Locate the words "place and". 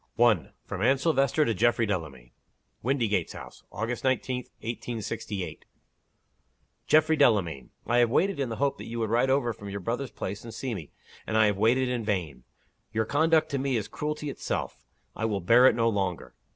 10.09-10.51